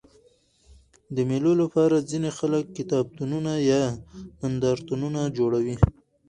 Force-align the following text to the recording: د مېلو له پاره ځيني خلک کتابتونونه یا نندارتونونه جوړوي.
د 1.15 1.17
مېلو 1.29 1.51
له 1.61 1.65
پاره 1.73 1.97
ځيني 2.09 2.31
خلک 2.37 2.63
کتابتونونه 2.77 3.51
یا 3.71 3.83
نندارتونونه 4.41 5.21
جوړوي. 5.37 5.75